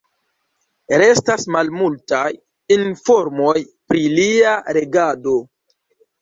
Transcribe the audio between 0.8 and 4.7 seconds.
Restas malmultaj informoj pri lia